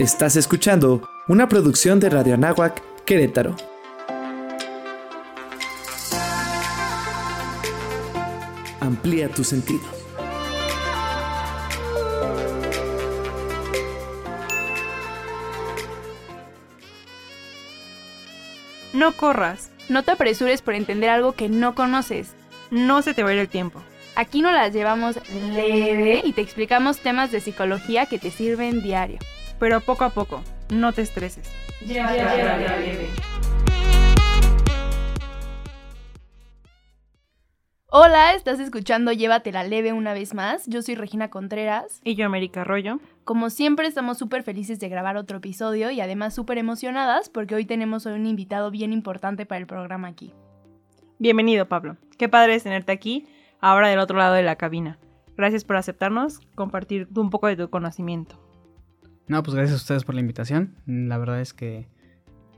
[0.00, 3.54] Estás escuchando una producción de Radio Anáhuac, Querétaro.
[8.80, 9.82] Amplía tu sentido.
[18.94, 19.70] No corras.
[19.90, 22.32] No te apresures por entender algo que no conoces.
[22.70, 23.82] No se te va a ir el tiempo.
[24.16, 25.18] Aquí no las llevamos
[25.52, 29.18] leve y te explicamos temas de psicología que te sirven diario.
[29.60, 31.52] Pero poco a poco, no te estreses.
[37.92, 40.66] Hola, estás escuchando Llévatela leve una vez más.
[40.66, 42.00] Yo soy Regina Contreras.
[42.04, 43.00] Y yo, América Arroyo.
[43.24, 47.66] Como siempre, estamos súper felices de grabar otro episodio y además súper emocionadas porque hoy
[47.66, 50.32] tenemos a un invitado bien importante para el programa aquí.
[51.18, 51.98] Bienvenido, Pablo.
[52.16, 53.26] Qué padre es tenerte aquí,
[53.60, 54.98] ahora del otro lado de la cabina.
[55.36, 58.49] Gracias por aceptarnos, compartir un poco de tu conocimiento.
[59.30, 60.74] No, pues gracias a ustedes por la invitación.
[60.86, 61.86] La verdad es que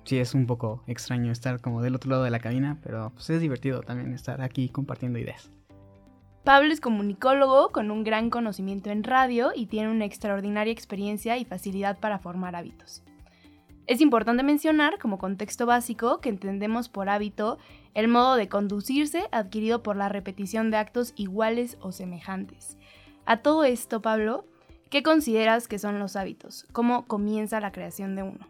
[0.05, 3.29] sí es un poco extraño estar como del otro lado de la cabina, pero pues
[3.29, 5.51] es divertido también estar aquí compartiendo ideas.
[6.45, 11.45] Pablo es comunicólogo con un gran conocimiento en radio y tiene una extraordinaria experiencia y
[11.45, 13.03] facilidad para formar hábitos.
[13.87, 17.59] Es importante mencionar como contexto básico que entendemos por hábito
[17.93, 22.79] el modo de conducirse adquirido por la repetición de actos iguales o semejantes.
[23.27, 24.47] A todo esto, Pablo,
[24.93, 26.67] ¿qué consideras que son los hábitos?
[26.71, 28.47] ¿Cómo comienza la creación de uno?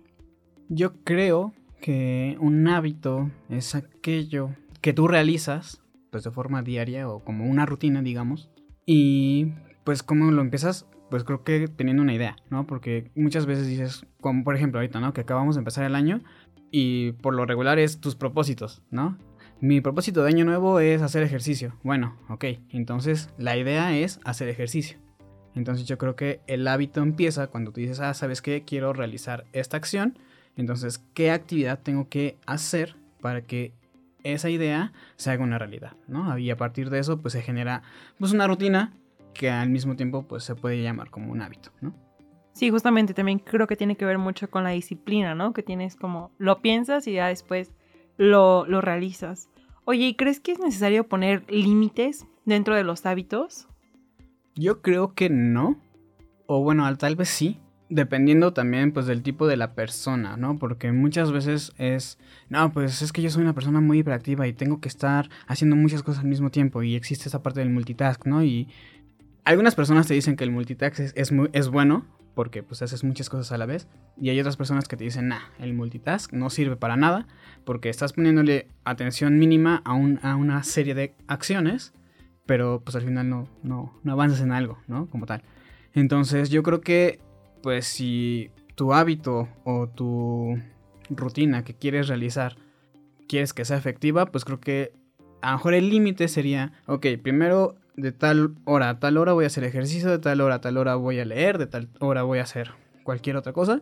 [0.68, 7.20] Yo creo que un hábito es aquello que tú realizas pues de forma diaria o
[7.20, 8.50] como una rutina, digamos,
[8.84, 9.52] y
[9.84, 12.66] pues cómo lo empiezas pues creo que teniendo una idea, ¿no?
[12.66, 15.12] Porque muchas veces dices, como por ejemplo ahorita, ¿no?
[15.12, 16.22] Que acabamos de empezar el año
[16.72, 19.16] y por lo regular es tus propósitos, ¿no?
[19.60, 21.74] Mi propósito de año nuevo es hacer ejercicio.
[21.84, 24.98] Bueno, ok, entonces la idea es hacer ejercicio.
[25.54, 28.62] Entonces yo creo que el hábito empieza cuando tú dices, ah, ¿sabes qué?
[28.62, 30.18] Quiero realizar esta acción.
[30.56, 33.72] Entonces, ¿qué actividad tengo que hacer para que
[34.24, 36.38] esa idea se haga una realidad, ¿no?
[36.38, 37.82] Y a partir de eso, pues se genera
[38.18, 38.92] pues una rutina
[39.34, 41.94] que al mismo tiempo pues se puede llamar como un hábito, ¿no?
[42.52, 45.52] Sí, justamente también creo que tiene que ver mucho con la disciplina, ¿no?
[45.52, 47.72] Que tienes como, lo piensas y ya después
[48.18, 49.48] lo, lo realizas.
[49.84, 53.68] Oye, ¿y crees que es necesario poner límites dentro de los hábitos?
[54.54, 55.80] Yo creo que no.
[56.46, 57.58] O bueno, tal vez sí.
[57.88, 60.58] Dependiendo también pues del tipo de la persona, ¿no?
[60.58, 62.18] Porque muchas veces es,
[62.48, 65.76] no, pues es que yo soy una persona muy hiperactiva y tengo que estar haciendo
[65.76, 68.42] muchas cosas al mismo tiempo y existe esa parte del multitask, ¿no?
[68.42, 68.68] Y
[69.44, 73.28] algunas personas te dicen que el multitask es, muy, es bueno porque pues haces muchas
[73.28, 76.48] cosas a la vez y hay otras personas que te dicen, nah, el multitask no
[76.48, 77.26] sirve para nada
[77.64, 81.92] porque estás poniéndole atención mínima a, un, a una serie de acciones,
[82.52, 85.08] pero pues al final no, no, no avanzas en algo, ¿no?
[85.08, 85.42] Como tal.
[85.94, 87.18] Entonces yo creo que
[87.62, 90.60] pues si tu hábito o tu
[91.08, 92.58] rutina que quieres realizar
[93.26, 94.92] quieres que sea efectiva, pues creo que
[95.40, 99.44] a lo mejor el límite sería, ok, primero de tal hora a tal hora voy
[99.44, 102.22] a hacer ejercicio, de tal hora a tal hora voy a leer, de tal hora
[102.22, 103.80] voy a hacer cualquier otra cosa,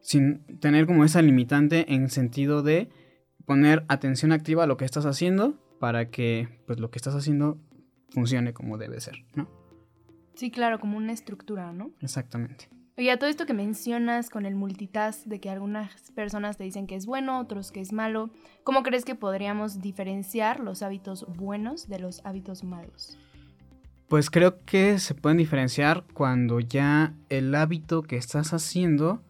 [0.00, 2.88] sin tener como esa limitante en sentido de
[3.46, 7.58] poner atención activa a lo que estás haciendo para que pues lo que estás haciendo
[8.10, 9.48] funcione como debe ser, ¿no?
[10.34, 11.90] Sí, claro, como una estructura, ¿no?
[12.00, 12.68] Exactamente.
[12.98, 16.86] Oye, a todo esto que mencionas con el multitask, de que algunas personas te dicen
[16.86, 18.30] que es bueno, otros que es malo,
[18.64, 23.18] ¿cómo crees que podríamos diferenciar los hábitos buenos de los hábitos malos?
[24.08, 29.20] Pues creo que se pueden diferenciar cuando ya el hábito que estás haciendo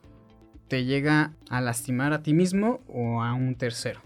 [0.69, 4.01] te llega a lastimar a ti mismo o a un tercero.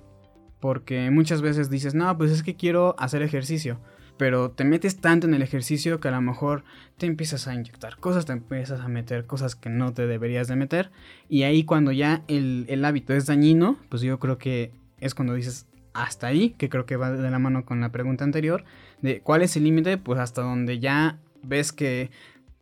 [0.58, 3.80] Porque muchas veces dices, no, pues es que quiero hacer ejercicio.
[4.20, 6.62] Pero te metes tanto en el ejercicio que a lo mejor
[6.98, 10.56] te empiezas a inyectar cosas, te empiezas a meter cosas que no te deberías de
[10.56, 10.90] meter.
[11.30, 15.32] Y ahí cuando ya el, el hábito es dañino, pues yo creo que es cuando
[15.32, 18.64] dices, hasta ahí, que creo que va de la mano con la pregunta anterior,
[19.00, 22.10] de cuál es el límite, pues hasta donde ya ves que,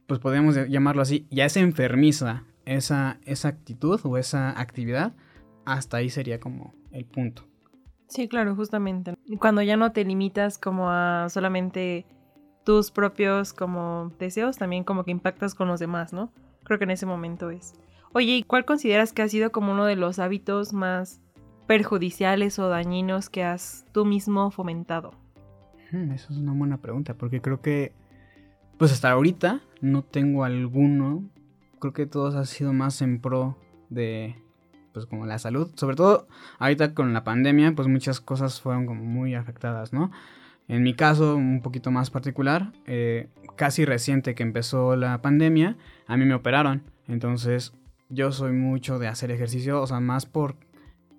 [0.07, 5.13] pues podemos llamarlo así, ya es enfermiza esa, esa actitud o esa actividad,
[5.65, 7.49] hasta ahí sería como el punto.
[8.09, 9.15] Sí, claro, justamente.
[9.39, 12.07] Cuando ya no te limitas como a solamente
[12.65, 16.33] tus propios como deseos, también como que impactas con los demás, ¿no?
[16.65, 17.75] Creo que en ese momento es.
[18.13, 21.21] Oye, ¿y cuál consideras que ha sido como uno de los hábitos más
[21.67, 25.13] perjudiciales o dañinos que has tú mismo fomentado?
[25.93, 27.93] Hmm, Esa es una buena pregunta, porque creo que,
[28.79, 31.25] pues hasta ahorita no tengo alguno.
[31.79, 33.57] Creo que todos han sido más en pro
[33.91, 34.37] de,
[34.93, 35.71] pues como la salud.
[35.75, 40.11] Sobre todo ahorita con la pandemia, pues muchas cosas fueron como muy afectadas, ¿no?
[40.69, 45.77] En mi caso, un poquito más particular, eh, casi reciente que empezó la pandemia,
[46.07, 46.83] a mí me operaron.
[47.07, 47.73] Entonces,
[48.11, 50.57] yo soy mucho de hacer ejercicio, o sea, más por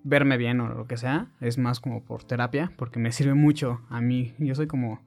[0.03, 3.81] verme bien o lo que sea, es más como por terapia, porque me sirve mucho
[3.89, 4.33] a mí.
[4.37, 5.01] Yo soy como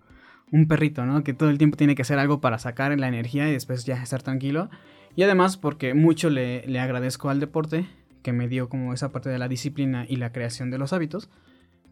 [0.50, 1.22] un perrito, ¿no?
[1.24, 4.02] Que todo el tiempo tiene que hacer algo para sacar la energía y después ya
[4.02, 4.70] estar tranquilo.
[5.14, 7.86] Y además porque mucho le, le agradezco al deporte,
[8.22, 11.28] que me dio como esa parte de la disciplina y la creación de los hábitos,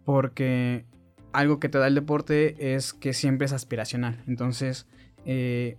[0.05, 0.85] porque
[1.33, 4.23] algo que te da el deporte es que siempre es aspiracional.
[4.27, 4.87] Entonces,
[5.25, 5.77] eh,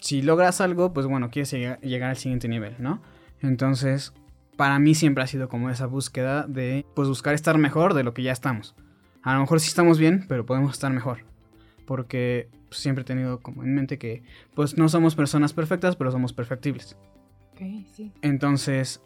[0.00, 3.02] si logras algo, pues bueno, quieres llegar al siguiente nivel, ¿no?
[3.40, 4.12] Entonces,
[4.56, 8.14] para mí siempre ha sido como esa búsqueda de, pues buscar estar mejor de lo
[8.14, 8.74] que ya estamos.
[9.22, 11.24] A lo mejor sí estamos bien, pero podemos estar mejor.
[11.86, 14.22] Porque siempre he tenido como en mente que,
[14.54, 16.96] pues no somos personas perfectas, pero somos perfectibles.
[17.52, 18.12] Ok, sí.
[18.22, 19.02] Entonces,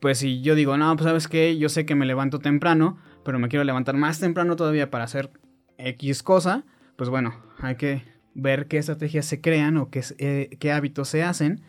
[0.00, 3.38] pues si yo digo, no, pues sabes qué, yo sé que me levanto temprano, pero
[3.38, 5.30] me quiero levantar más temprano todavía para hacer
[5.78, 6.64] X cosa,
[6.96, 8.02] pues bueno, hay que
[8.34, 11.62] ver qué estrategias se crean o qué, eh, qué hábitos se hacen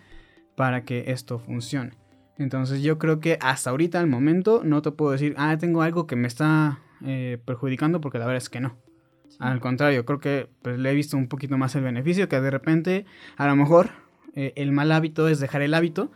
[0.56, 1.92] para que esto funcione.
[2.38, 6.08] Entonces yo creo que hasta ahorita, al momento, no te puedo decir, ah, tengo algo
[6.08, 8.78] que me está eh, perjudicando porque la verdad es que no.
[9.40, 12.52] Al contrario, creo que pues, le he visto un poquito más el beneficio, que de
[12.52, 13.06] repente,
[13.38, 13.90] a lo mejor,
[14.36, 16.12] eh, el mal hábito es dejar el hábito,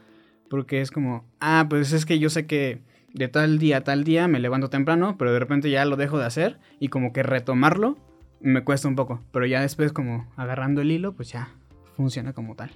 [0.53, 4.03] porque es como, ah, pues es que yo sé que de tal día a tal
[4.03, 7.23] día me levanto temprano, pero de repente ya lo dejo de hacer y como que
[7.23, 7.97] retomarlo
[8.39, 11.49] me cuesta un poco, pero ya después como agarrando el hilo, pues ya
[11.97, 12.69] funciona como tal.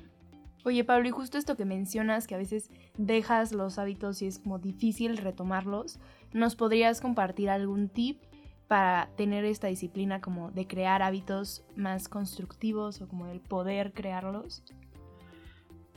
[0.65, 4.39] Oye Pablo, y justo esto que mencionas, que a veces dejas los hábitos y es
[4.39, 5.99] como difícil retomarlos,
[6.33, 8.23] ¿nos podrías compartir algún tip
[8.67, 14.63] para tener esta disciplina como de crear hábitos más constructivos o como el poder crearlos?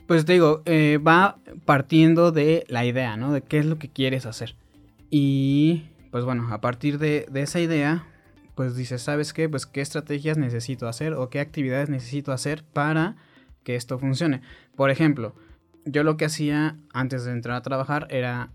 [0.07, 3.31] Pues te digo, eh, va partiendo de la idea, ¿no?
[3.31, 4.55] De qué es lo que quieres hacer.
[5.09, 8.05] Y pues bueno, a partir de, esa idea,
[8.55, 9.47] pues dices, ¿sabes qué?
[9.49, 13.15] Pues qué estrategias necesito hacer o qué actividades necesito hacer para
[13.63, 14.41] que esto funcione.
[14.75, 15.33] Por ejemplo,
[15.85, 18.51] yo lo que hacía antes de entrar a trabajar era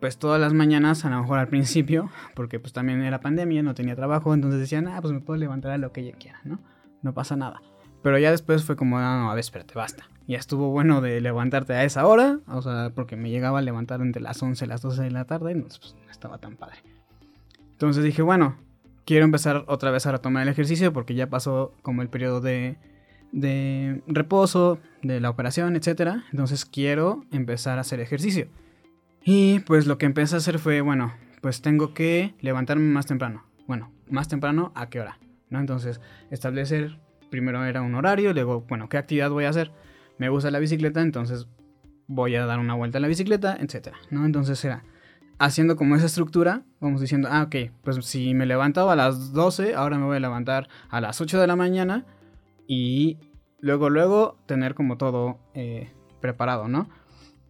[0.00, 3.74] pues todas las mañanas, a lo mejor al principio, porque pues también era pandemia, no
[3.74, 6.58] tenía trabajo, entonces decían, ah, pues me puedo levantar a lo que yo quiera, ¿no?
[7.02, 7.60] No pasa nada.
[8.06, 10.08] Pero ya después fue como, no, no, a ver, espérate, basta.
[10.28, 14.00] Ya estuvo bueno de levantarte a esa hora, o sea, porque me llegaba a levantar
[14.00, 16.76] entre las 11 y las 12 de la tarde, y pues, no estaba tan padre.
[17.72, 18.58] Entonces dije, bueno,
[19.06, 22.76] quiero empezar otra vez a retomar el ejercicio porque ya pasó como el periodo de,
[23.32, 26.18] de reposo, de la operación, etc.
[26.30, 28.46] Entonces quiero empezar a hacer ejercicio.
[29.24, 31.12] Y pues lo que empecé a hacer fue, bueno,
[31.42, 33.42] pues tengo que levantarme más temprano.
[33.66, 35.18] Bueno, más temprano, ¿a qué hora?
[35.50, 35.58] ¿No?
[35.58, 36.00] Entonces,
[36.30, 37.00] establecer,
[37.30, 39.72] primero era un horario, luego, bueno, ¿qué actividad voy a hacer?
[40.18, 41.46] Me gusta la bicicleta, entonces
[42.06, 43.94] voy a dar una vuelta a la bicicleta, etc.
[44.10, 44.24] ¿No?
[44.24, 44.84] Entonces era
[45.38, 49.74] haciendo como esa estructura, vamos diciendo, ah, ok, pues si me levantaba a las 12,
[49.74, 52.06] ahora me voy a levantar a las 8 de la mañana
[52.66, 53.18] y
[53.60, 55.90] luego, luego tener como todo eh,
[56.20, 56.88] preparado, ¿no?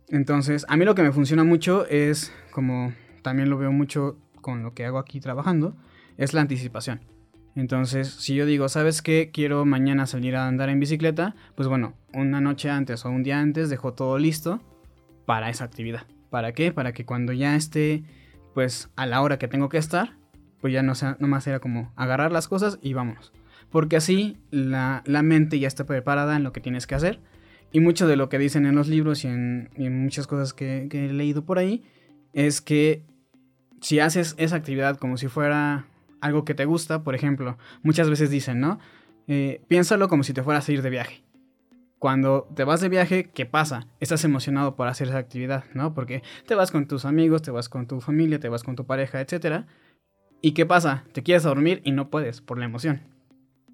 [0.09, 2.93] Entonces, a mí lo que me funciona mucho es, como
[3.23, 5.77] también lo veo mucho con lo que hago aquí trabajando,
[6.17, 7.01] es la anticipación.
[7.57, 9.31] Entonces, si yo digo, ¿sabes qué?
[9.33, 13.41] Quiero mañana salir a andar en bicicleta, pues bueno, una noche antes o un día
[13.41, 14.61] antes dejo todo listo
[15.25, 16.07] para esa actividad.
[16.31, 16.73] ¿Para qué?
[16.73, 18.05] Para que cuando ya esté,
[18.55, 20.17] pues a la hora que tengo que estar,
[20.61, 23.33] pues ya no sea, nomás era como agarrar las cosas y vámonos.
[23.71, 27.21] Porque así la, la mente ya está preparada en lo que tienes que hacer
[27.73, 29.69] y mucho de lo que dicen en los libros y en,
[30.03, 31.85] muchas cosas que, he leído por ahí
[32.33, 33.03] es que
[33.81, 35.87] si haces esa actividad como si fuera
[36.21, 38.79] algo que te gusta, por ejemplo, muchas veces dicen, ¿no?
[39.29, 41.23] Eh, piénsalo como si te fueras a ir de viaje.
[41.99, 43.87] Cuando te vas de viaje, ¿qué pasa?
[44.01, 45.95] Estás emocionado por hacer esa actividad, ¿no?
[45.95, 48.85] Porque te vas con tus amigos, te vas con tu familia, te vas con tu
[48.85, 49.65] pareja, etc.
[50.43, 51.05] ¿Y qué pasa?
[51.13, 53.01] Te quieres dormir y no puedes por la emoción.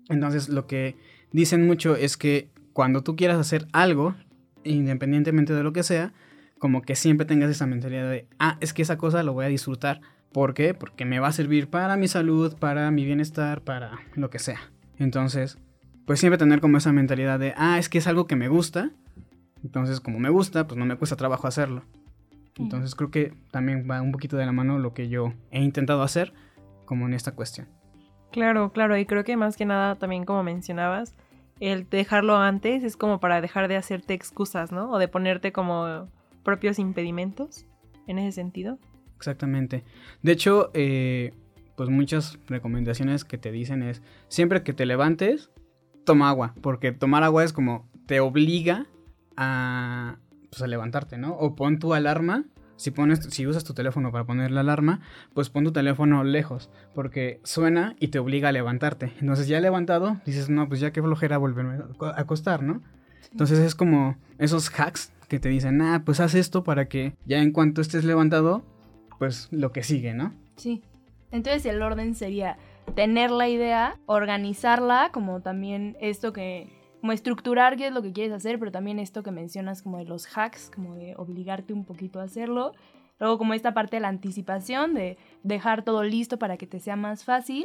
[0.08, 0.96] Entonces lo que
[1.32, 4.14] dicen mucho es que cuando tú quieras hacer algo,
[4.64, 6.12] independientemente de lo que sea,
[6.58, 9.48] como que siempre tengas esa mentalidad de, ah, es que esa cosa lo voy a
[9.48, 10.00] disfrutar.
[10.32, 10.74] ¿Por qué?
[10.74, 14.60] Porque me va a servir para mi salud, para mi bienestar, para lo que sea.
[14.98, 15.58] Entonces,
[16.06, 18.90] pues siempre tener como esa mentalidad de, ah, es que es algo que me gusta.
[19.62, 21.84] Entonces, como me gusta, pues no me cuesta trabajo hacerlo.
[22.58, 26.02] Entonces creo que también va un poquito de la mano lo que yo he intentado
[26.02, 26.32] hacer
[26.84, 27.68] como en esta cuestión.
[28.30, 31.14] Claro, claro, y creo que más que nada también como mencionabas,
[31.60, 34.90] el dejarlo antes es como para dejar de hacerte excusas, ¿no?
[34.90, 36.08] O de ponerte como
[36.42, 37.66] propios impedimentos
[38.06, 38.78] en ese sentido.
[39.22, 39.84] Exactamente.
[40.22, 41.32] De hecho, eh,
[41.76, 45.48] pues muchas recomendaciones que te dicen es, siempre que te levantes,
[46.04, 48.86] toma agua, porque tomar agua es como te obliga
[49.36, 50.16] a,
[50.50, 51.36] pues, a levantarte, ¿no?
[51.36, 54.98] O pon tu alarma si, pones, si usas tu teléfono para poner la alarma,
[55.34, 59.12] pues pon tu teléfono lejos, porque suena y te obliga a levantarte.
[59.20, 62.82] Entonces ya levantado, dices, no, pues ya qué flojera volverme a acostar, ¿no?
[63.30, 67.40] Entonces es como esos hacks que te dicen, ah, pues haz esto para que ya
[67.40, 68.62] en cuanto estés levantado,
[69.22, 70.34] pues lo que sigue, ¿no?
[70.56, 70.82] Sí.
[71.30, 72.58] Entonces el orden sería
[72.96, 76.66] tener la idea, organizarla, como también esto que,
[77.00, 80.06] como estructurar qué es lo que quieres hacer, pero también esto que mencionas como de
[80.06, 82.72] los hacks, como de obligarte un poquito a hacerlo.
[83.20, 86.96] Luego como esta parte de la anticipación, de dejar todo listo para que te sea
[86.96, 87.64] más fácil.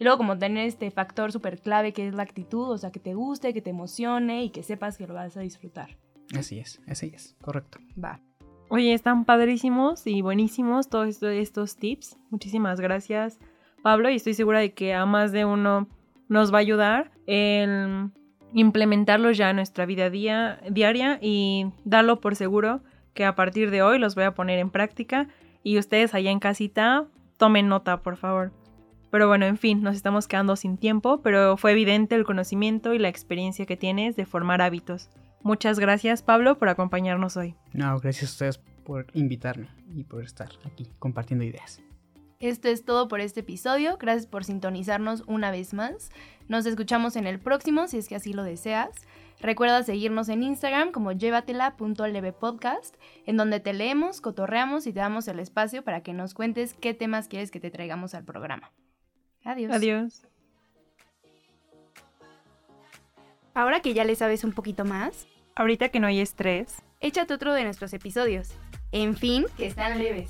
[0.00, 2.98] Y luego como tener este factor súper clave que es la actitud, o sea, que
[2.98, 5.96] te guste, que te emocione y que sepas que lo vas a disfrutar.
[6.36, 7.78] Así es, así es, correcto.
[7.96, 8.20] Va.
[8.68, 12.18] Oye, están padrísimos y buenísimos todos esto- estos tips.
[12.30, 13.38] Muchísimas gracias,
[13.82, 15.86] Pablo, y estoy segura de que a más de uno
[16.28, 18.10] nos va a ayudar el
[18.52, 22.80] implementarlos ya en nuestra vida diaria y darlo por seguro
[23.12, 25.28] que a partir de hoy los voy a poner en práctica
[25.62, 27.06] y ustedes allá en casita
[27.36, 28.52] tomen nota, por favor.
[29.10, 32.98] Pero bueno, en fin, nos estamos quedando sin tiempo, pero fue evidente el conocimiento y
[32.98, 35.10] la experiencia que tienes de formar hábitos.
[35.46, 37.54] Muchas gracias, Pablo, por acompañarnos hoy.
[37.72, 41.80] No, gracias a ustedes por invitarme y por estar aquí compartiendo ideas.
[42.40, 43.96] Esto es todo por este episodio.
[43.96, 46.10] Gracias por sintonizarnos una vez más.
[46.48, 48.90] Nos escuchamos en el próximo, si es que así lo deseas.
[49.38, 55.38] Recuerda seguirnos en Instagram como llévatela.levepodcast, en donde te leemos, cotorreamos y te damos el
[55.38, 58.72] espacio para que nos cuentes qué temas quieres que te traigamos al programa.
[59.44, 59.72] Adiós.
[59.72, 60.26] Adiós.
[63.54, 65.26] Ahora que ya le sabes un poquito más,
[65.58, 68.50] Ahorita que no hay estrés, échate otro de nuestros episodios.
[68.92, 70.28] En fin, que están leves.